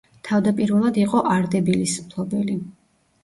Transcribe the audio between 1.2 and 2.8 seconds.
არდებილის მფლობელი.